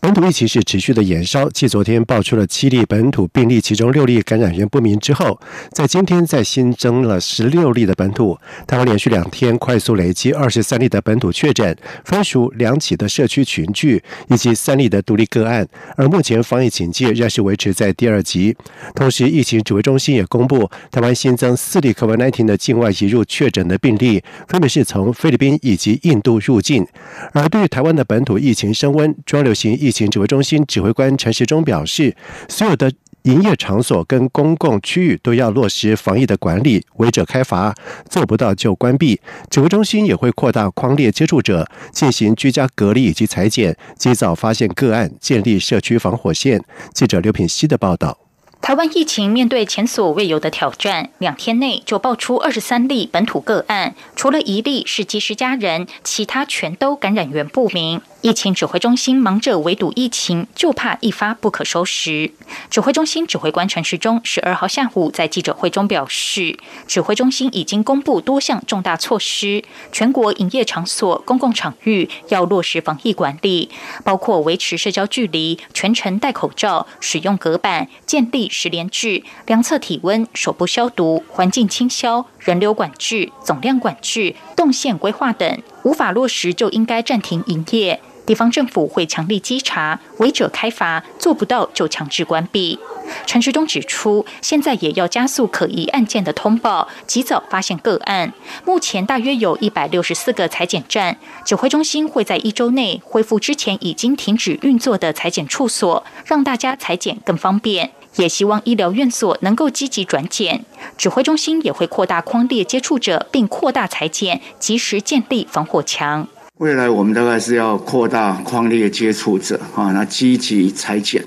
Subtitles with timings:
[0.00, 5.40] 本土疫情是持续的延烧，继昨天爆出了七例本土病例，其中六例感染源不明之后，
[5.72, 8.38] 在今天再新增了十六例的本土。
[8.66, 15.66] 台湾连续两天快速累积二十三例的本土确诊，分属两起的社区群聚以及三例的独立个案。
[15.96, 18.56] 而目前防疫警戒仍是维持在第二级。
[18.94, 26.86] 同时，疫情指挥中心也公布，台湾新增四例 COVID-19 的境外移入确诊的病例，分别是从菲律宾以及印度入境。
[27.32, 32.16] 而对于台湾的本土疫情升温，中央流行疫情指挥中心指挥官陈时中表示，
[32.48, 37.74] 所有的营业场所跟公共区域都要落实防疫的管理，违者开罚，
[38.08, 39.20] 做不到就关闭。
[39.50, 46.62] 指挥中心也会扩大框列接触者，进行居家隔离以及裁剪，及早发现个案，建立社区防火线。
[46.94, 48.18] 记者刘品希的报道。
[48.60, 58.00] 台湾疫情面对前所未有的挑战，两天内就爆出二十三例本土个案，除了一例是及时家人，其他全都感染源不明。
[58.20, 62.32] 疫情指挥中心忙着围堵疫情，就怕一发不可收拾。
[62.68, 73.70] 指挥中心指挥官陈时中十二号下午在记者会中表示，指挥中心已经公布多项重大措施，全国营业场所、公共场域要落实防疫管理，
[74.02, 88.00] 包括维持社交距离、全程戴口罩、使用隔板、建立十连制、量测体温、手部消毒、环境清消、人流管制、总量管制、动线规划等，无法落实就应该暂停营业。
[88.24, 92.78] 地方政府会强力稽查，违者开罚，做不到就强制关闭。
[93.26, 98.32] 陈时中指出，现在也要加速可疑案件的通报，及早发现个案。
[98.64, 107.90] 目前大约有一百六十四个裁剪站，指挥中心会在一周内恢复之前已经停止运作的裁剪处所，让大家裁剪更方便。
[108.18, 110.64] 也希望医疗院所能够积极转检，
[110.96, 116.26] 指挥中心也会扩大框列接触者，并扩大裁剪，及时建立防火墙。
[116.56, 121.24] 未来我们大概是要扩大框列接触者啊，那积极裁剪，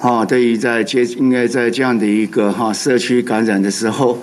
[0.00, 4.18] 啊，对于在接应该在这样的一个哈社区感染的时候，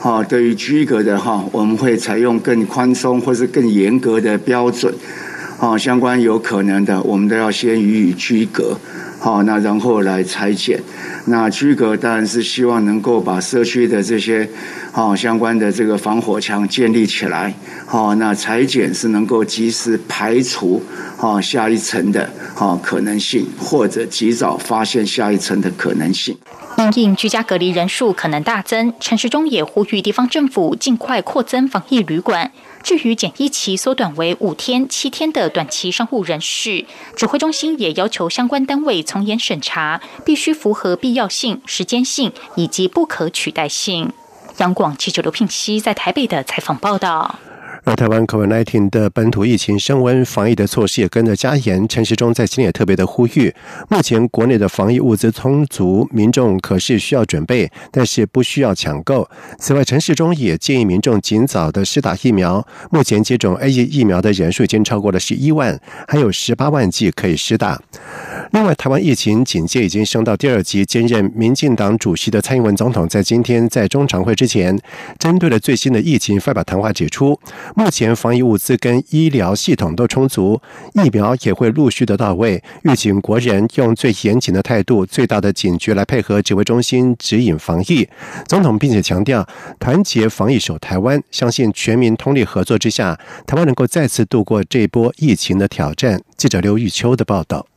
[0.00, 4.94] 啊，对于居隔的哈，我们会采用更宽松或是更严格的标准，
[5.58, 8.78] 啊，相关有可能的，我们都要先予以居隔。
[9.22, 10.82] 好，那然后来裁剪。
[11.26, 14.48] 那居隔当然是希望能够把社区的这些
[14.90, 17.54] 好相关的这个防火墙建立起来。
[17.86, 20.82] 好，那裁剪是能够及时排除
[21.16, 26.36] 好下一层的好可能性，或者及早发现下一层的可能性。
[26.82, 32.50] 因应居家隔离人数可能大增，陈时中也呼吁地方政府尽快扩增防疫旅馆。
[32.82, 36.84] 至于检疫期缩短为五天、七天的短期商务人士，
[37.14, 44.12] 指挥中心也要求相关单位从严审查，必须符合必要性、时间性以及不可取代性。
[44.58, 47.36] 央广记者刘聘熙在台北的采访报道。
[47.84, 51.86] 而台湾 COVID-19 的本土疫情升温，防疫的措施也跟着加严。
[51.88, 53.52] 陈时中在今天也特别的呼吁，
[53.88, 59.28] 目前国内的防疫物资充足，民众可是需要准备，但是不需要抢购。
[59.58, 62.64] 此外，陈时中也建议民众尽早的施打疫苗。
[62.92, 67.82] 目前接种 A E 疫苗的人数已经超过了十一万，还有十八万剂可以施打。
[68.52, 70.84] 另外，台湾疫情警戒已经升到第二级。
[70.84, 74.78] 兼任民进党主席的蔡英文总统在今天在中常会之前，
[75.18, 77.38] 针对了最新的疫情发表谈话，指出。
[77.74, 80.60] 目前防疫物资跟医疗系统都充足，
[80.94, 82.62] 疫苗也会陆续的到位。
[82.82, 88.06] 预警国人用最严谨的态度、最大的警觉来配合指挥中心指引防疫。
[88.46, 89.46] 总统并且强调，
[89.78, 96.20] 团结防疫守台湾，相信全民通力合作之下，台湾能够再次度过这波疫情的挑战。
[96.36, 97.71] 记者刘玉秋的报道。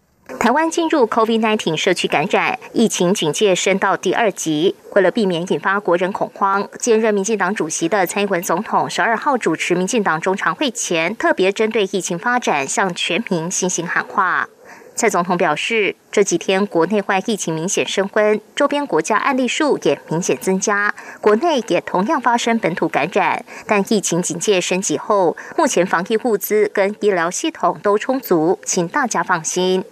[0.46, 4.76] 台湾进入 COVID-19 社区感染，疫情警戒升到第二级。
[4.94, 14.48] 为了避免引发国人恐慌，兼任民进党主席的蔡英文总统十二号主持民进党中常会前，特别针对疫情发展向全民信心喊话。
[14.94, 15.96] 蔡总统表示。
[16.16, 23.44] 这几天国内外疫情明显升温，周边国家案例数也明显增加，国内也同样发生本土感染。
[23.68, 29.84] 但疫情警戒升级后，目前防疫物资跟医疗系统都充足，请大家放心。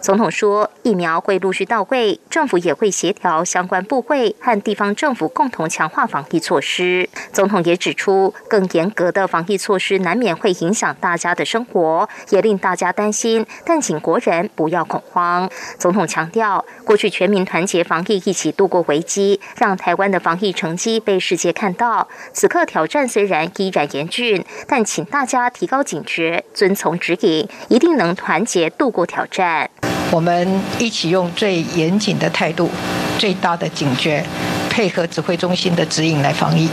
[0.00, 7.08] 总统说，疫苗会陆续到位，政府也会协调相关部会和地方政府共同强化防疫措施。
[7.32, 15.50] 总统也指出，更严格的防疫措施难免会影响大家的生活，也令大家担心，但请国人不要恐慌。
[15.78, 22.06] 总统强调，过去全民团结防疫，一起度过危机，让台湾的防疫成绩被世界看到。
[22.32, 29.70] 此刻挑战虽然依然严峻，但请大家提高警觉，遵从指引，一定能团结度过挑战。
[30.10, 32.68] 我们一起用最严谨的态度、
[33.18, 34.22] 最大的警觉，
[34.68, 36.68] 配合指挥中心的指引来防疫。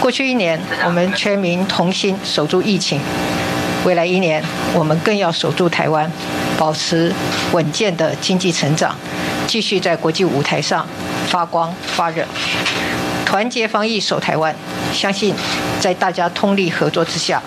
[0.00, 3.00] 过去一年，我们全民同心守住疫情；
[3.86, 4.42] 未来一年，
[4.74, 6.10] 我们更要守住台湾，
[6.58, 7.14] 保持
[7.52, 8.96] 稳健的经济成长，
[9.46, 10.84] 继续在国际舞台上
[11.28, 12.24] 发光发热。
[13.24, 14.52] 团结防疫，守台湾。
[14.92, 15.32] 相信
[15.78, 17.40] 在大家通力合作之下，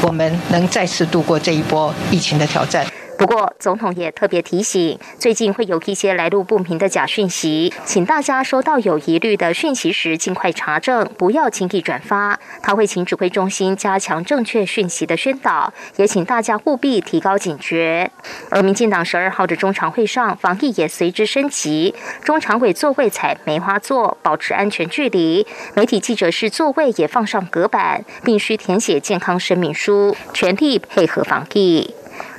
[0.00, 2.86] 我们能再次度过这一波疫情的挑战。
[3.18, 12.38] 不过，总统也特别提醒，最近会有一些来路不明的假讯息，请大家收到有疑虑的讯息时，尽快查证，不要轻易转发。
[12.62, 18.08] 他会请指挥中心加强正确讯息的宣导，也请大家务必提高警觉。
[18.50, 21.92] 而民进党十二号的中常会上，防疫也随之升级，
[22.22, 25.44] 中常委座位采梅花座，保持安全距离；
[25.74, 31.92] 媒体记者室座位也放上隔板，并需填写健康声明书，全力配合防疫。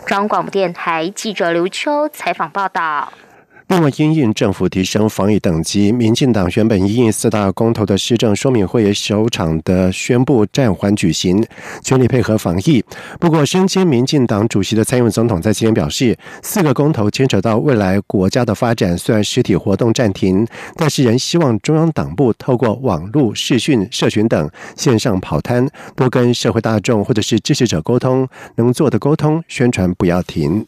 [0.09, 3.13] 中央广播电台记者刘秋采访报道。
[3.69, 11.45] 另外，因应政府提升防疫等级，民进党原本因应四大公投的施政说明会首场的宣布暂缓举行，
[11.83, 12.83] 全力配合防疫。
[13.19, 30.65] 不过，身兼民进党主席的蔡英文总统在今天表示，四个公投牵扯到未来国家的发展，虽然实体活动暂停，但是仍希望中央党部透过网络、视讯、社群等线上跑摊，多跟社会大众或者是支持者沟通，能做的沟通宣传不要停。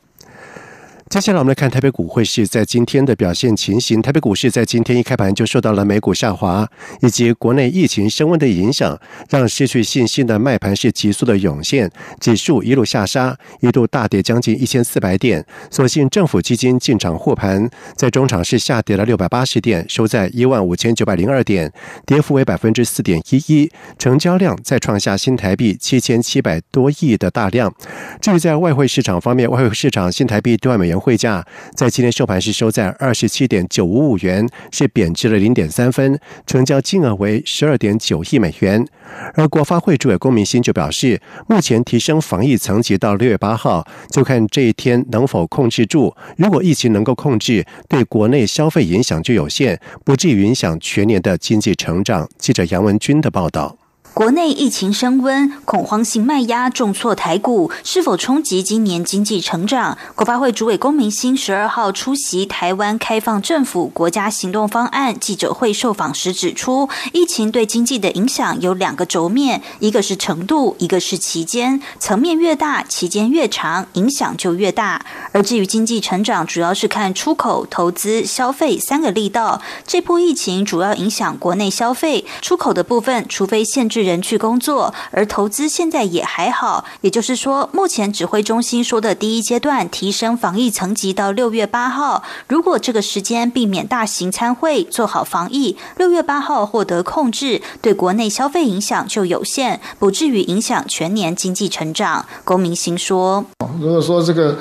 [1.12, 4.02] 接下来我们来看台北股汇市在今天的表现情形。
[4.02, 6.66] 台北股市在今天一开盘就受到了美股下滑
[7.02, 8.98] 以及国内疫情升温的影响，
[9.30, 11.92] 让失去信心的卖盘是急速的涌现，
[12.22, 15.46] 指数一路下杀，一度大跌将近一千四百点。
[15.70, 21.70] 所幸政府基金进场护盘，在中场是下跌了六百八十点，收在一万五千九百零二点，
[22.06, 23.70] 跌幅为百分之四点一一。
[24.00, 27.76] 成交量再创下新台币七千七百多亿的大量。
[28.22, 31.01] 至于在外汇市场方面，外汇市场新台币兑美元。
[31.02, 31.46] 汇价
[31.76, 38.86] 在今天收盘是收在二十七点九五五元，是贬值了零点三分，成交金额为十二点九亿美元。
[39.34, 46.16] 而国发会主委龚明鑫就表示，目前提升防疫层级到六月八号，就看这一天能否控制住。
[46.38, 52.30] 如果疫情能够控制，对国内消费影响就有限，不至于影响全年的经济成长。
[52.38, 53.81] 记者杨文军的报道。
[54.14, 59.98] 国内疫情升温，恐慌性卖压重挫台股，是否冲击今年经济成长？
[60.16, 71.82] 国发会主委龚明鑫十二号出席台湾开放政府国家行动方案记者会受访时指出，疫情对经济的影响有两个轴面，一个是程度，一个是期间。
[71.98, 75.06] 层面越大，期间越长，影响就越大。
[75.32, 79.62] 而至于经济成长，主要是看出口、投资、消费三个力道。
[79.88, 84.01] 这波疫情主要影响国内消费，出口的部分，除非限制。
[84.02, 86.86] 人去工作，而投资现在也还好。
[87.02, 102.26] 也就是说，目前指挥中心说的第一阶段提升防疫层级到六月八号，如果这个时间避免大型参会，做好防疫，六月八号获得控制，对国内消费影响就有限，不至于影响全年经济成长。
[102.44, 103.46] 龚明星说
[103.80, 104.58] ：“如果说这个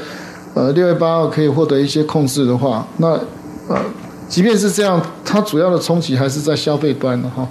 [0.54, 3.08] 呃六月八号可以获得一些控制的话，那
[3.68, 3.78] 呃
[4.28, 7.46] 即便是这样，它主要的冲击还是在消费端的哈。”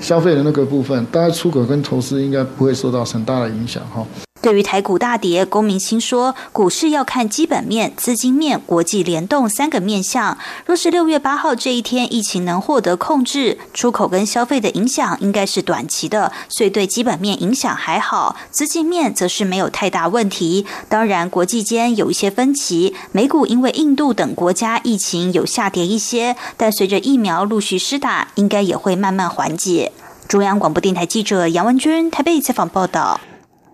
[0.00, 4.06] 消费的那个部分，大概出口跟投资应该不会受到很大的影响哈。
[4.40, 10.38] 对于台股大跌，龚明鑫说，股市要看基本面、资金面、国际联动三个面向。
[10.64, 20.64] 若是六月八号这一天疫情能获得控制，出口跟消费的影响应该是短期的，所以对基本面影响还好，资金面则是没有太大问题。
[20.88, 29.90] 当然，国际间有一些分歧，美股因为印度等国家疫情有下跌一些，但随着疫苗陆续施打，应该也会慢慢缓解。
[30.28, 33.18] 中央广播电台记者杨文君台北采访报道。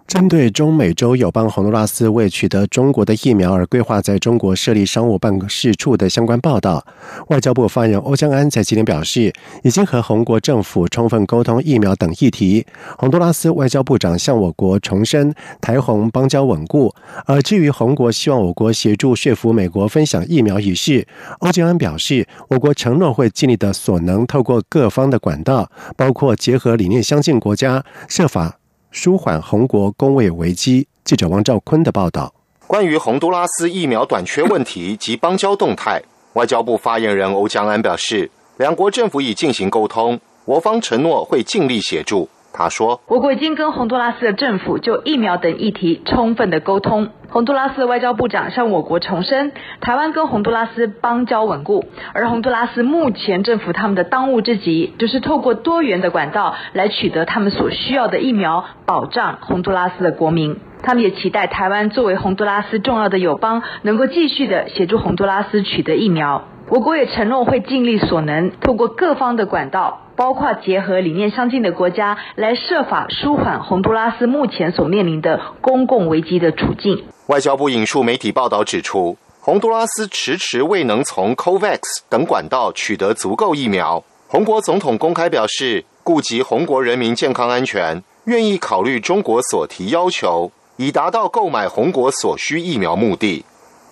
[0.07, 6.87] 针对中美洲友邦洪都拉斯为取得中国的疫苗而规划在中国设立商务办事处的相关报道，
[7.29, 9.33] 外交部发言人欧江安在今天表示，
[9.65, 12.65] 已经和红国政府充分沟通疫苗等议题。
[12.97, 16.95] 洪都拉斯外交部长向我国重申台红邦交稳固。
[17.27, 21.07] 而至于红国希望我国协助说服美国分享疫苗一事，
[21.41, 28.59] 欧江安表示，我国承诺会尽力的所能，透过各方的管道，包括结合理念相近国家，设法。
[28.95, 30.87] 舒缓红国工位危机。
[31.03, 32.33] 记者王兆坤的报道：
[32.65, 36.01] 关于洪都拉斯疫苗短缺问题及邦交动态，
[36.35, 42.29] 外交部发言人欧江安表示，两国政府已进行沟通，我方承诺会尽力协助。
[42.57, 47.09] 他说：“我国已经跟洪都拉斯的政府就疫苗等议题充分的沟通。
[47.29, 60.57] 洪都拉斯的外交部长向我国重申，台湾跟洪都拉斯邦交稳固，而洪都拉斯目前政府他们的当务之急就是透过多元的管道来取得他们所需要的疫苗，保障洪都拉斯的国民。
[60.81, 66.45] 他们也期待台湾作为洪都拉斯重要的友邦，能够继续的协助洪都拉斯取得疫苗。
[66.69, 77.05] 我国也承诺会尽力所能，透过各方的管道。”包括结合理念相近的国家，来设法舒缓洪都拉斯目前所面临的公共危机的处境。
[77.27, 84.05] 外交部引述媒体报道指出，洪都拉斯迟迟未能从 COVAX 等管道取得足够疫苗。
[84.29, 93.45] 洪国总统公开表示，顾及洪国人民健康安全，愿意考虑中国所提要求，以达到购买洪国所需疫苗目的。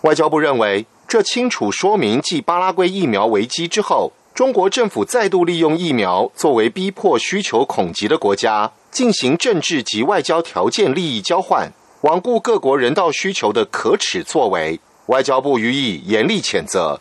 [0.02, 4.12] 外交部认为，这清楚说明继巴拉圭疫苗危机之后。
[4.34, 11.70] 中国政府再度利用疫苗作为逼迫需求恐急的国家进行政治及外交条件利益交换，
[12.00, 16.98] 罔顾各国人道需求的可耻作为，外交部予以严厉谴责。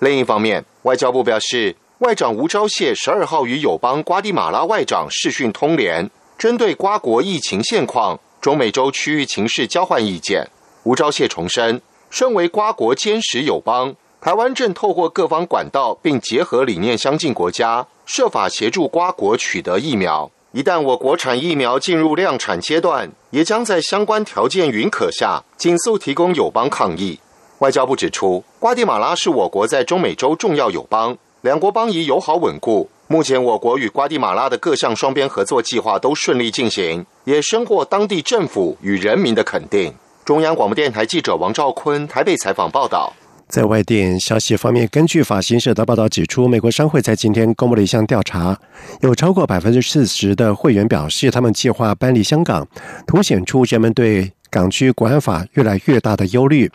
[0.00, 10.48] 另一方面，外交部表示，外长吴钊燮十二号与友邦瓜地马拉外长视讯通联，针对瓜国疫情现况、中美洲区域情势交换意见。
[10.82, 13.94] 吴钊燮重申，身为瓜国坚实友邦。
[14.24, 20.30] 台湾正透过各方管道，并结合理念相近国家，设法协助瓜国取得疫苗。
[20.52, 27.18] 一旦我国产疫苗进入量产阶段，也将在相关条件允可下，紧速提供友邦抗疫。
[27.58, 32.88] 外交部指出，瓜地马拉是我国在中美洲重要友邦，两国邦谊友好稳固。
[33.08, 39.92] 目前，我国与瓜地马拉的各项双边合作计划都顺利进行，也深获当地政府与人民的肯定。
[40.24, 43.12] 中央广播电台记者王兆坤台北采访报道。
[43.52, 48.58] 在外电消息方面，根据法新社的报道指出，美国商会在今天公布了一项调查，
[49.02, 52.66] 有超过百分之四十的会员表示，他们计划搬离香港，
[53.06, 54.32] 凸显出人们对。
[54.52, 56.70] 港区国安法越来越大的忧虑，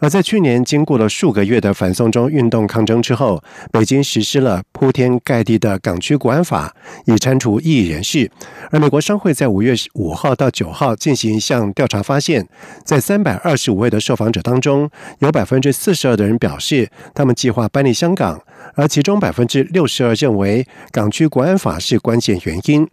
[0.00, 3.42] 而在去年经过了数个月的反送中运动抗争之后，
[3.72, 6.72] 北京实施了铺天盖地的港区国安法，
[7.06, 8.30] 以铲除异议人士。
[8.70, 12.46] 而美国商会在五月五号到九号进行一项调查，发现，
[12.84, 18.40] 在三百二十五位的受访者当中，有百分之四十二的人表示他们计划搬离香港，
[18.76, 22.86] 而其中百分之六十二认为港区国安法是关键原因，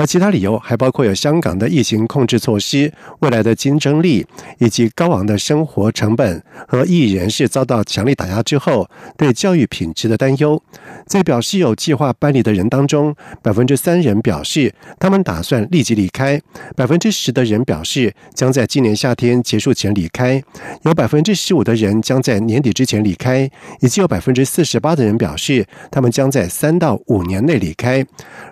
[0.00, 4.26] 而其他理由还包括有香港的疫情控制措施、未来的竞争力
[4.56, 8.88] 以及高昂的生活成本和异议人士遭到强力打压之后，
[9.18, 10.62] 对教育品质的担忧。
[11.06, 16.40] 在表示有计划搬离的人当中，百分之三人表示他们打算立即离开，
[16.74, 20.42] 百分之十的人表示将在今年夏天结束前离开，
[20.84, 28.02] 有百分之十五的人将在年底之前离开，以及有百分之四十八的人表示他们将在三到五年内离开。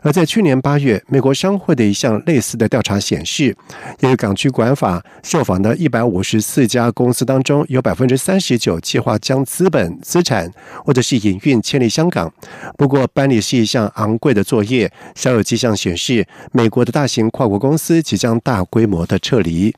[0.02, 3.56] 而在去年八月，美国商会的一项类似的调查显示，
[4.00, 5.04] 由于港区管法。
[5.22, 10.50] 受访的一百五十四家公司当中，有百分之三十九计划将资本、资产
[10.84, 12.32] 或者是营运迁离香港。
[12.76, 19.74] 不过，搬离是一项昂贵的作业，稍有迹象显示，美国的大型跨国公司即将大规模的撤离。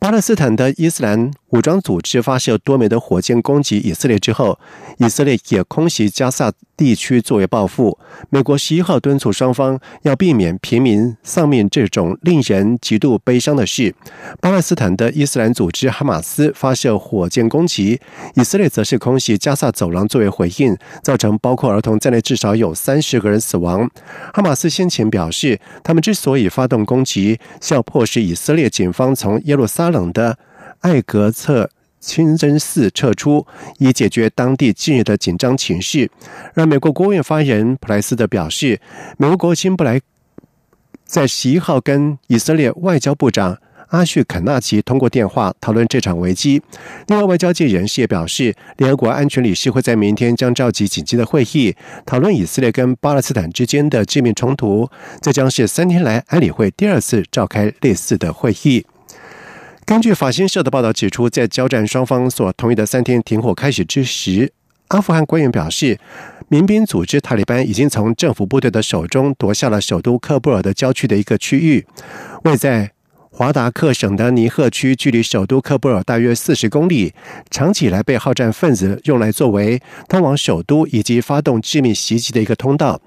[0.00, 4.58] 巴勒斯坦的伊斯兰武装组织发射多枚的火箭攻击以色列之后，
[4.98, 6.52] 以色列也空袭加萨。
[6.78, 7.98] 地区作为报复，
[8.30, 13.92] 美国十一号敦促双方要避免平民丧命这种令人极度悲伤的事。
[14.40, 18.00] 巴勒斯坦的伊斯兰组织哈马斯发射火箭攻击，
[18.36, 23.90] 以色列则是空袭加萨走廊作为回应，造成包括儿童在内至少有三十个人死亡。
[24.32, 30.38] 哈马斯先前表示，他们之所以发动攻击，是要迫使以色列警方从耶路撒冷的
[30.80, 31.70] 艾格策。
[32.00, 33.44] 清真寺撤出，
[33.78, 36.08] 以解决当地近日的紧张情绪。
[36.54, 38.80] 让美国国务院发言人普莱斯特表示，
[39.16, 40.00] 美国国务卿布莱
[41.04, 43.58] 在十一号跟以色列外交部长
[43.88, 46.62] 阿叙肯纳奇通过电话讨论这场危机。
[47.08, 51.74] 另外，外交界人士也表示，联合国安全理事会在明天将召集紧急的会议，
[52.06, 54.88] 讨论以色列跟巴勒斯坦之间的致命冲突。
[55.20, 58.86] 这将是三天来安理会第二次召开类似的会议。
[59.88, 64.52] 根据法新社的报道指出，在交战双方所同意的三天停火开始之时，
[64.88, 65.98] 阿富汗官员表示，
[66.48, 71.86] 民兵组织塔利班已经从政府部队的手中夺下了首都喀布尔的郊区的一个区域，
[72.44, 72.92] 位在。
[73.38, 77.14] 华达克省的尼赫区距离首都喀布尔大约四十公里，
[77.52, 83.00] 长期以来被好战分子用来作为通往首都以及发动致命袭击的一个通道。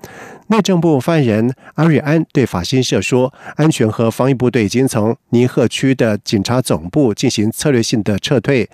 [0.47, 8.69] 内政部发言人阿瑞安对法新社说：“安全和防御部队已经从尼赫区的警察总部进行策略性的撤退。”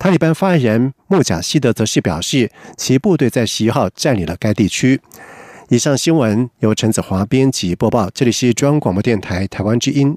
[0.00, 4.98] 塔利班发言人穆贾希德则是表示，其部队在十一号占领了该地区。
[5.68, 10.16] 以上新闻由陈子华编辑播报，这里是中央广播电台台湾之音。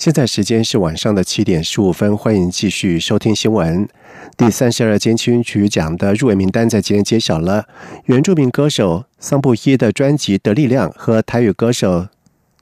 [0.00, 3.86] 现在时间是晚上的七点十五分，欢迎继续收听新闻。
[4.34, 7.66] 第三十二届金曲奖的入围名单在今天揭晓了，
[8.06, 12.08] 原住民歌手桑布伊的专辑《的力量》和台语歌手。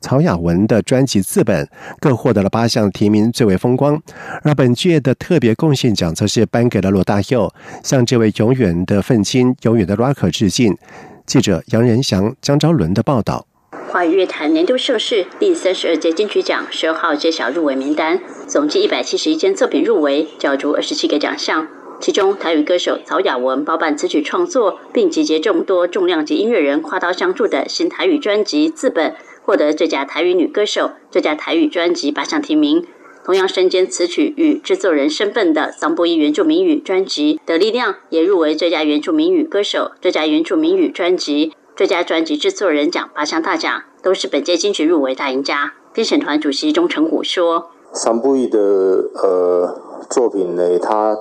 [0.00, 1.64] 曹雅文的专辑《资本》
[2.00, 4.02] 各获得了八项提名，最为风光。
[4.42, 7.54] 而本届的特别贡献奖则是颁给了罗大佑，
[7.84, 10.76] 向这位永远的愤青、永远的 rock 致敬。
[11.24, 13.46] 记者杨仁祥、张昭伦的报道。
[13.90, 21.66] 华语乐坛年度盛事第三十二届金曲奖十二号揭晓入围名单，总计一百七十一件作品入围，角逐二十七个奖项。
[21.98, 29.12] 其中，台语歌手曹雅文包办词曲创作，并集结众多重量级音乐人跨刀相助的新台语专辑《字本》。
[29.42, 32.84] 获得最佳台语女歌手、最佳台语专辑八项提名。
[33.24, 45.74] 同样身兼词曲与制作人身份的桑布伊原住民语专辑《的力量》也入围最佳原住民语歌手、最佳原住民语专辑、最佳专辑制作人奖八项大奖，都是本届金曲入围大赢家。
[45.92, 49.80] 评审团主席钟成虎说：“桑布伊的呃
[50.10, 51.16] 作品呢，他。”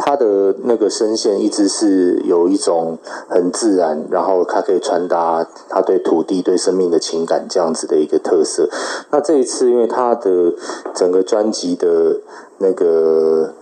[0.00, 8.70] 他的那个声线一直是有一种很自然，然后他可以传达他对土地、对生命的情感这样子的一个特色。
[9.10, 10.54] 那这一次，因为他的
[10.94, 12.20] 整个专辑的
[12.58, 13.54] 那个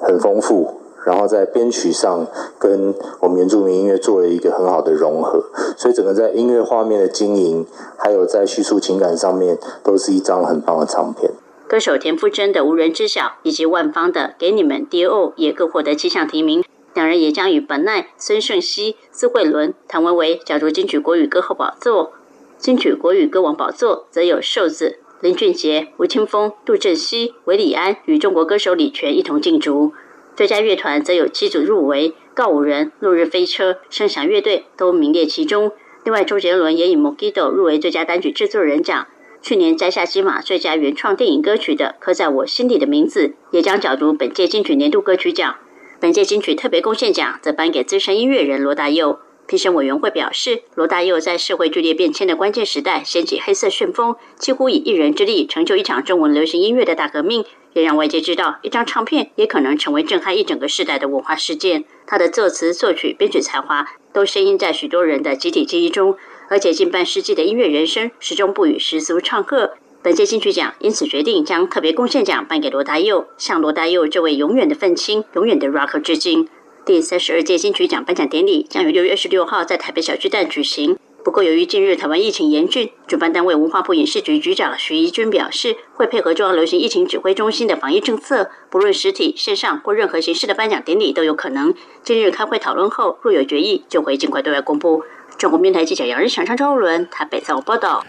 [0.00, 2.26] 很丰富，然后在编曲上
[2.58, 5.44] 跟我们原住民音乐做了一个很好的融合，
[5.76, 7.66] 所以整个在音乐画面的经营，
[7.98, 11.30] 还有在叙述情感上面，都是一张很棒的唱片。
[11.66, 15.32] 歌手田馥甄的《无人知晓》以及万芳的《给你们》D.O.
[15.36, 22.12] 也各获得七项提名，两人也将与本奈、孙盛熙、司慧伦、谭维维角逐金曲国语歌后宝座。
[22.58, 29.92] 金曲国语歌王宝座则有瘦子林俊杰、吴青峰、杜振熙、韦礼安与中国歌手李泉一同竞逐。
[30.36, 35.72] 最佳乐团则有七组入围，告五人、落日飞车、声响乐队都名列其中。
[36.04, 39.06] 另外，周杰伦也以《Mojito》入围最佳单曲制作人奖。
[39.40, 45.56] 去年摘下金马最佳原创电影歌曲的《刻在我心底的名字》也将角逐本届金曲年度歌曲奖。
[46.00, 49.20] 本届金曲特别贡献奖则颁给资深音乐人罗大佑。
[49.46, 61.84] 评审委员会表示，罗大佑在社会剧烈变迁的关键时代掀起黑色旋风，几乎以一人之力成就一场中文流行音乐的大革命，也让外界知道一张唱片也可能成为震撼一整个时代的文化事件。
[62.06, 66.16] 他的作词、作曲、编曲才华都深印在许多人的集体记忆中。
[66.50, 69.72] 而且近半世纪的音乐人生始终不与世俗唱和。
[70.02, 76.46] 本届金曲奖因此决定将特别贡献奖颁给罗大佑，向罗大佑这位永远的愤青、永远的 rock 致敬。
[76.86, 80.98] 第三十二届金曲奖颁奖典礼将于六月二十六号在台北小巨蛋举行。
[81.24, 91.74] 不过，由于近日台湾疫情严峻，主办单位文化部影视局局长徐怡君表示，会配合中央流行疫情指挥中心的防疫政策，不论实体、线上或任何形式的颁奖典礼都有可能。
[92.02, 95.04] 近日开会讨论后，若有决议，就会尽快对外公布。
[95.38, 98.04] 中国电台记者杨日祥、张昭伦台北采访报道。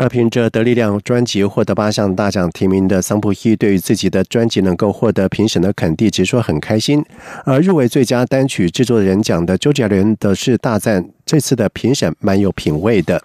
[0.00, 7.04] 而凭着《得力量》专辑获得八项大奖提名的桑普伊，对于自己的专辑能够获得评审的肯定，直说很开心。
[7.44, 13.20] 而入围最佳单曲制作人奖的周杰伦则是大赞这次的评审蛮有品味的。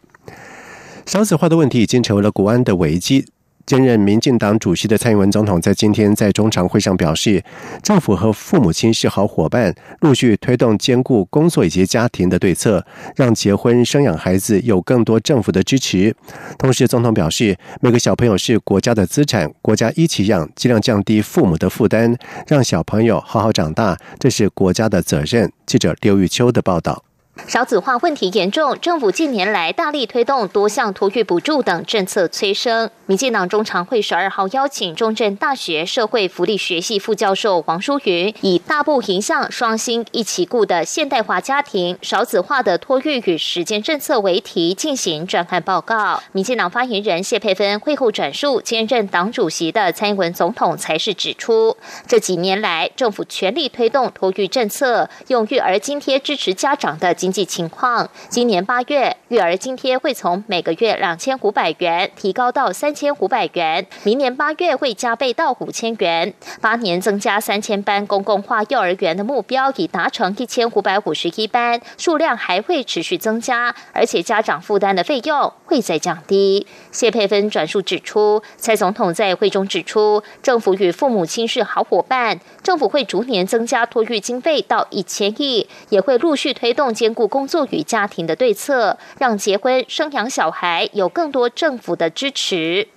[1.05, 3.27] 少子化的问题已经成为了国安的危机。
[3.65, 7.43] 兼任民进党主席的蔡英文总统在今天在中常会上表示，
[7.81, 16.15] 政府和父母亲是好伙伴，陆续推动兼顾工作以及家庭的对策，让结婚生养孩子有更多政府的支持。
[16.57, 22.15] 同时，总统表示，每个小朋友是国家的资产，国家一起养，尽量降低父母的负担，
[22.47, 25.51] 让小朋友好好长大，这是国家的责任。
[25.65, 27.12] 记者刘玉秋的报道。
[27.47, 32.91] 少子化问题严重，政府近年来大力推动多项托育补助等政策催生。
[33.07, 46.21] 民进党中常会十二号邀请中正大学社会福利学系副教授黄淑云，以“大步迎向双薪一起顾”的现代化家庭少子化的托育与实践政策为题进行专案报告。
[46.33, 51.75] 民进党发言人谢佩芬会后转述，兼任党主席的蔡英文总统才是指出，
[52.07, 57.15] 这几年来政府全力推动托育政策，用育儿津贴支持家长的。
[57.23, 58.09] 经济情况。
[58.27, 66.33] 今年八月，育儿津贴会从每个月两千五百元提高到三千五百元，明年八月会加倍到五千元。
[66.59, 76.67] 八年增加三千班公共化幼儿园的目标已达成一千五百五十一班，数量还会持续增加，而且家长负担的费用会再降低。
[76.91, 92.87] 谢佩芬转述指出，蔡总统在会中指出，政府与父母亲是好伙伴，政府会逐年增加托育经费到一千亿，也会陆续推动顾工作与家庭的对策，让结婚生养小孩有更多政府的支持。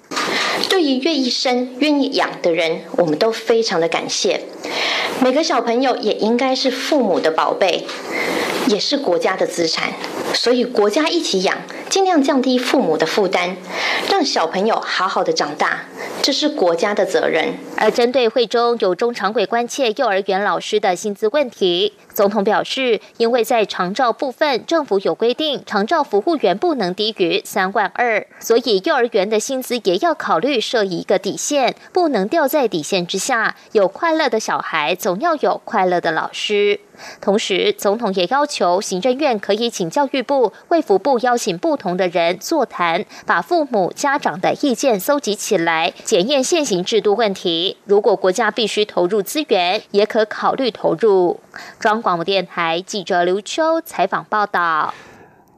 [0.71, 4.41] 对于愿意生、愿意养的人，我们都非常的感谢。
[5.21, 7.87] 每个小朋友也应该是父母的宝贝，
[8.69, 9.93] 也是国家的资产，
[10.35, 11.57] 所以国家一起养，
[11.89, 13.57] 尽量降低父母的负担，
[14.11, 15.85] 让小朋友好好的长大，
[16.23, 17.55] 这是国家的责任。
[17.79, 21.93] 而针对会中有中常委关切幼儿园老师的薪资问题。
[22.15, 33.55] 总统表示，因为在长照部分，政府有规定，长照服务员不能低于三万二，所以幼儿园的薪资也要考虑设一个底线，不能掉在底线之下。
[33.73, 36.81] 有快乐的小，还总要有快乐的老师。
[37.21, 47.77] 同时，总统也要求行政院可以请教育部、卫福部邀请不同的人座谈，把父母、家长的意见搜集起来，检验现行制度问题。
[47.85, 51.39] 如果国家必须投入资源，也可考虑投入。
[51.79, 54.93] 中央广播电台记者刘秋采访报道。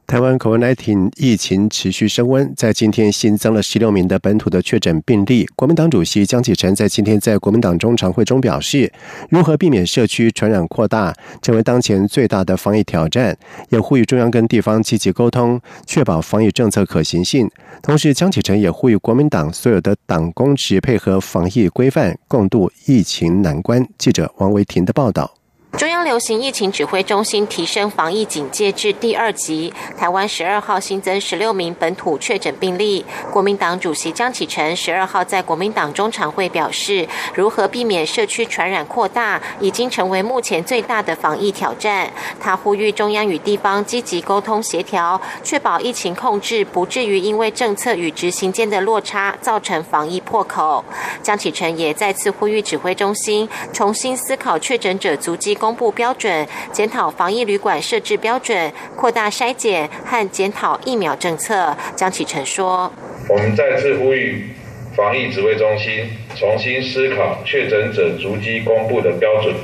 [0.08, 5.46] 台湾 COVID-19 疫情持续升温，在今天新增了十六名的本土的确诊病例。
[5.54, 8.90] 国民党主席江启臣在今天在国民党中常会中表示，
[9.28, 13.36] 如何避免社区传染扩大，成为当前最大的防疫挑战，
[13.68, 17.46] 也呼吁中央跟地方积极沟通，确保防疫政策可行性。
[17.82, 23.86] 同时，江启臣也呼吁国民党所有的党公职配合防疫规范，共度疫情难关。
[23.98, 25.37] 记者王维婷的报道。
[25.78, 29.72] 中央流行疫情指挥中心提升防疫警戒至第二级。
[29.96, 33.06] 台湾十二号新增十六名本土确诊病例。
[33.30, 42.10] 国民党主席江启臣十二号在国民党中常会表示，如何避免社区传染扩大，已经成为目前最大的防疫挑战。
[42.40, 50.84] 他呼吁中央与地方积极沟通协调，确保疫情控制不至于因为政策与执行间的落差造成防疫破口。
[51.22, 55.54] 江启臣也再次呼吁指挥中心重新思考确诊者足迹。
[55.67, 61.76] 公公布标准，检讨防疫旅馆设置标准，扩大筛检和检讨疫苗政策。
[61.94, 62.90] 江启臣说
[63.28, 64.48] ：“我们再次呼吁
[64.96, 69.54] 防疫指挥中心重新思考确诊者逐机公布的标准，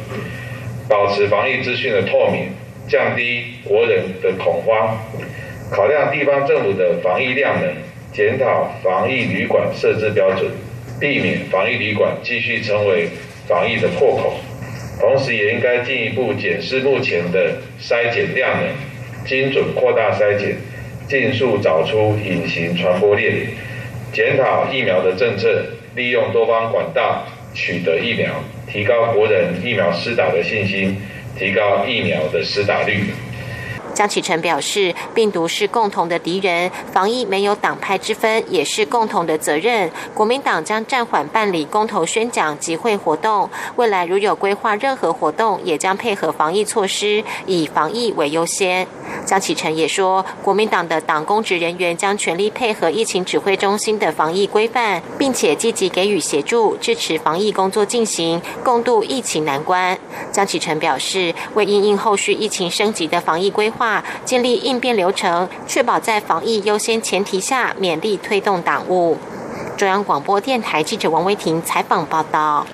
[0.90, 2.50] 保持防疫资讯的透明，
[2.86, 4.98] 降低国人的恐慌，
[5.70, 7.74] 考量地方政府的防疫量能，
[8.12, 10.50] 检讨防疫旅馆设置标准，
[11.00, 13.08] 避免防疫旅馆继续成为
[13.48, 14.34] 防疫的破口。”
[15.00, 18.68] 同时，也应该进一步检视目前的筛检量能，
[19.26, 20.56] 精准扩大筛检，
[21.08, 23.34] 尽速找出隐形传播链，
[24.12, 28.28] 检讨疫苗的政策，利用多方管道取得疫苗，
[28.66, 30.96] 提高国人疫苗施打的信心，
[31.38, 33.12] 提高疫苗的施打率。
[33.94, 39.90] 江启臣表示，病毒是共同的敌人，防疫没有党派之分，也是共同的责任。
[40.12, 48.86] 国民党将暂缓办理公投宣讲集会活动，未来如有规划任何活动，也将配合防疫措施，以防疫为优先。
[49.24, 59.96] 江启臣也说，国民党的党公职人员将全力配合疫情指挥中心的防疫规范，并且积极给予协助，支持防疫工作进行，共度疫情难关。
[60.32, 63.83] 江启臣表示，为应应后续疫情升级的防疫规划。
[64.24, 69.18] 建立应变流程，确保在防疫优先前提下，勉力推动党务。
[69.76, 72.66] 中央广播电台记者王威婷采访报道。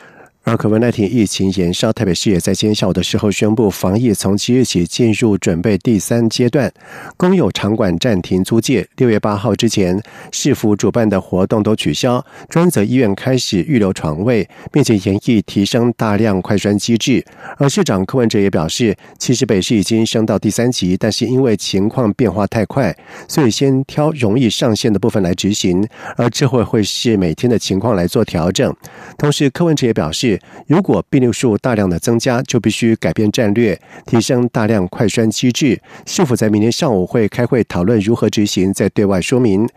[0.51, 6.69] 而可文奈廷疫情延烧，台北市也在今天下午的时候宣布，防疫从即日起进入准备第三阶段，
[7.17, 8.85] 公有场馆暂停租借。
[8.97, 17.25] 六月八号之前，市府主办的活动都取消，专责医院开始预留床位，并且研议提升大量快栓机制。
[17.57, 22.93] 而市长柯文哲也表示，其实北市已经升到第三级，但是因为情况变化太快，
[23.29, 25.87] 所以先挑容易上线的部分来执行，
[26.17, 28.75] 而这会会是每天的情况来做调整。
[29.17, 30.40] 同时，柯文哲也表示。
[30.67, 35.81] 如果病例数大量的增加，就必须改变战略，提升大量快栓机制。
[36.07, 39.69] 是否在明天上午会开会讨论如何执行，再对外说明。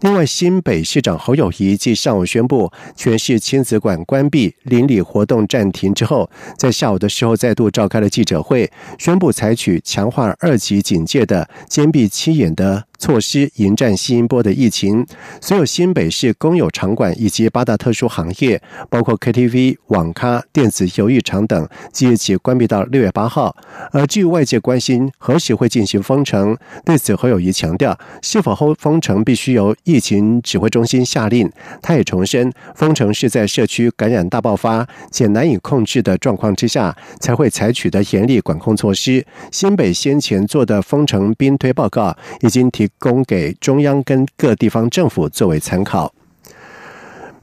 [0.00, 12.84] 另外，新北市长侯友谊继上午宣布全市亲子馆关闭、邻里活动暂停之后，在下午的时候再度召开了记者会，宣布采取强化二级警戒的坚壁清眼的。
[13.02, 15.04] 措施迎战新一波的疫情。
[15.40, 23.56] 所有新北市公有场馆以及八大特殊行业，包括 KTV、网咖、电子游艺场等，即日起关闭到六月八号。
[23.90, 31.50] 而至于外界关心何时会进行封城，对此侯友谊强调，是否后封城必须由疫情指挥中心下令。
[31.82, 39.26] 他也重申，封城是在社区感染大爆发且难以控制的状况之下才会采取的严厉管控措施。
[39.50, 46.12] 新北先前做的封城兵推报告已经提供给中央跟各地方政府作为参考。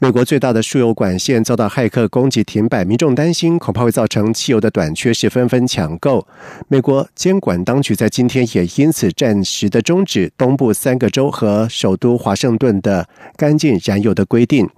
[0.02, 6.26] 美国最大的输油管线遭到骇客攻击停摆，民众担心恐怕会造成汽油的短缺，是纷纷抢购。
[6.70, 14.70] 美国监管当局在今天也因此暂时的终止东部三个州和首都华盛顿的干净燃油的规定。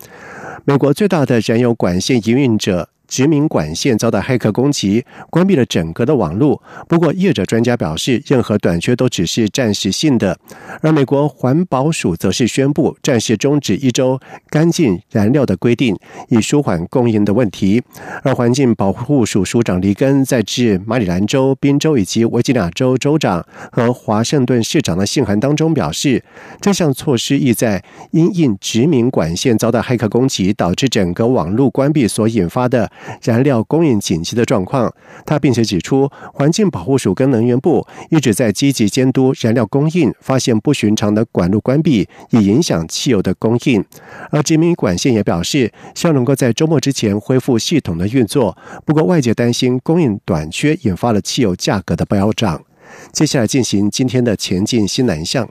[0.66, 2.90] 美国最大的燃油管线营运者。
[3.12, 6.64] 殖民管线遭到黑客攻击，关闭了整个的网络。
[6.88, 10.40] 不过，业者专家表示，任何短缺都只是暂时性的。
[10.82, 14.18] 而美国环保署则是宣布暂时终止一周
[14.50, 15.94] 干净燃料的规定，
[16.30, 17.84] 以舒缓供应的问题。
[18.24, 26.24] 而环境保护署署长里根在致马里兰州、宾州以及维吉尼亚州州长和华盛顿市长的信函当中表示，
[26.62, 32.90] 这项措施意在因应殖民管线遭到黑客攻击，导致整个网络关闭所引发的。
[33.22, 34.94] 燃料供应紧急的状况，
[35.26, 43.84] 他并且指出，环境保护署跟能源部一直在积极监督燃料供应，发现不寻常的管路关闭，以影响汽油的供应。
[44.30, 48.58] 而殖民管线也表示，希望能够在周末之前恢复系统的运作。
[48.86, 52.64] 不过，外界担心供应短缺引发了汽油价格的飙涨。
[53.12, 55.48] 接下来进行今天的前进新南向。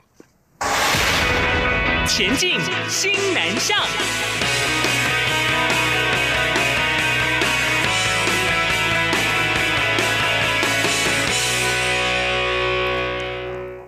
[2.07, 2.51] 前进
[2.87, 4.10] 新南向。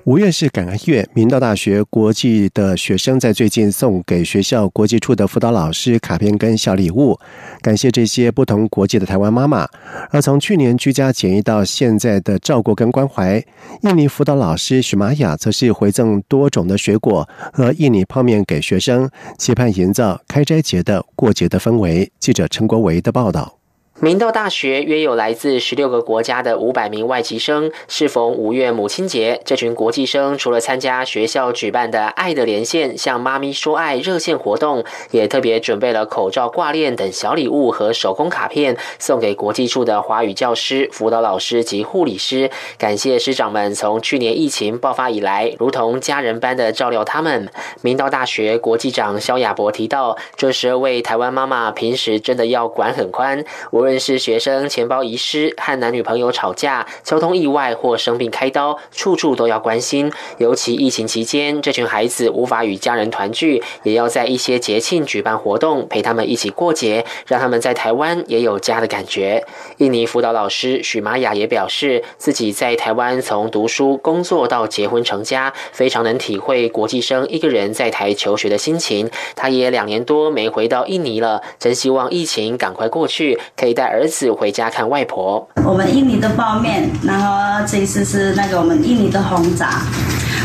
[0.06, 7.18] 五月是感恩月，明道大学国际的学生在最近送给学校国际处的辅导老师卡片跟小礼物，
[7.62, 9.66] 感谢这些不同国籍的台湾妈妈。
[10.10, 13.42] 而从去年居家检疫到现在的照顾跟关怀，
[13.84, 22.12] 印尼辅导老师许玛雅则是回赠多种的水果和印尼泡面给学生，期盼营造开斋节的过节的氛围。
[22.20, 23.63] 记者陈国维的报道。
[24.04, 27.72] 明道大学约有来自十六个国家的五百名外籍生。
[27.88, 47.50] 适逢五月母亲节，这群国际生除了参加学校举办的“爱的连线”向妈咪说爱热线活动，也特别准备了口罩挂链等小礼物和手工卡片，送给国际处的华语教师、辅导老师及护理师，感谢师长们从去年疫情爆发以来，如同家人般的照料他们。
[47.82, 60.10] 明道大学国际长肖亚博提到，这十二位台湾妈妈平时真的要管很宽，无论是学生钱包遗失、和男女朋友吵架、交通意外或生病开刀，处处都要关心。
[60.38, 69.46] 尤其疫情期间，这群孩子无法与家人团聚，也要在一些节庆举办活动，陪他们一起过节，让他们在台湾也有家的感觉。
[69.80, 79.10] 印尼辅导老师许玛雅也表示，自己在台湾从读书、工作到结婚成家，非常能体会国际生一个人在台求学的心情。
[79.36, 83.73] 他也两年多没回到印尼了，真希望疫情赶快过去，可以。
[83.74, 85.48] 带儿子回家看外婆。
[85.66, 89.82] 我们印尼的泡面，然后这次是那个我们印尼的红炸。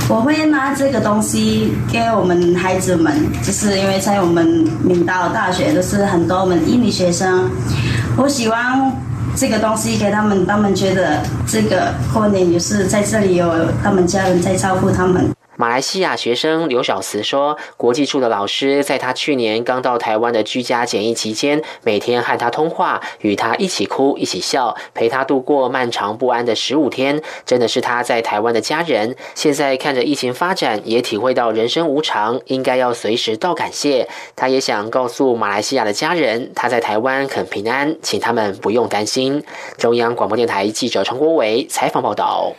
[0.09, 7.51] 我会拿这个东西给我们孩子们，就是因为在我们闽道大学都是很多我们印尼学生。
[8.17, 8.91] 我喜欢
[9.37, 13.53] 这个东西给他们，他们觉得这个过年就是在这里有
[13.85, 15.29] 他们家人在照顾他们。
[15.61, 29.17] 马来西亚学生刘小慈说：“国际处的老师在他去年刚到台湾的居家检疫期间，每天和他通话，与他一起哭、一起笑，陪他度过漫长不安的十五天，真的是他在台湾的家人。
[29.35, 34.09] 现在看着疫情发展，也体会到人生无常，应该要随时道感谢。
[34.37, 39.43] 他也想告诉马来西亚的家人，他在台湾很平安，请他们不用担心。”
[39.77, 42.53] 中央广播电台记者陈国伟采访报道。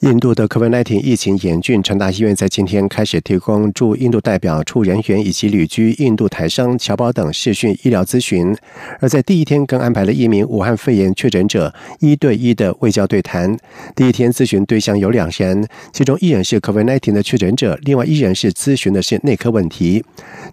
[0.00, 8.56] 印度的 COVID-19 疫情严峻，成大医院在今天开始提供驻印度代表处人员以及旅居印度台商侨胞等视讯医疗咨询。
[9.00, 13.56] 而在第一天，更安排了一名武汉肺炎确诊者一对一的卫教对谈。
[13.96, 20.04] 第一天咨询对象有两人，其中一人是 COVID-19 的确诊者，另外一人是咨询的是内科问题。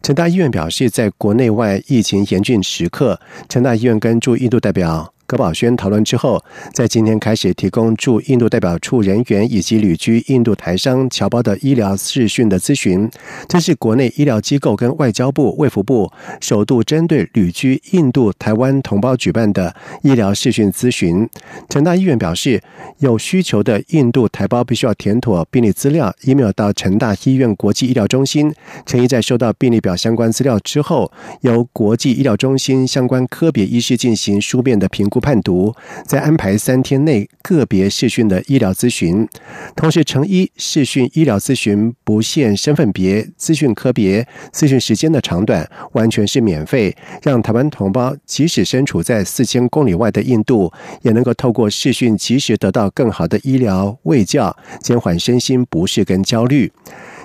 [0.01, 5.14] 成大医院表示，在国内外疫情严峻时刻，成大医院跟驻印度代表。
[5.27, 13.09] 葛宝轩讨论之后，在今天开始提供驻印度代表处人员以及旅居印度台商侨胞的医疗视讯的咨询。
[13.47, 21.27] 这是国内医疗机构跟外交部、卫福部首度针对旅居印度台湾同胞举办的医疗视讯咨询。
[21.69, 22.61] 成大医院表示，
[22.99, 28.53] 有需求的印度台胞必须要填妥病历资料，email 到成大医院国际医疗中心。
[28.85, 31.11] 陈医在收到病历表相关资料之后，
[31.41, 35.25] 由国际医疗中心相关科别医师进行书面的评估估。
[35.25, 35.73] 判读，
[36.05, 39.27] 在安排三天内个别视讯的医疗咨询，
[39.75, 56.71] 同时成一视讯医疗咨询不限身份别、资讯科别、咨询时间的长短，完全是免费，让台湾同胞即使身处在四千公里外的印度，也能够透过视讯及时得到更好的医疗卫教，减缓身心不适跟焦虑。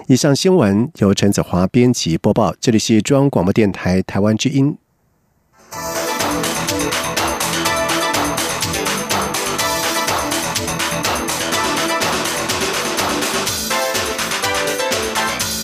[0.07, 4.79] 以上新闻由陈子华编辑播报，这里是中央广播电台台湾之音。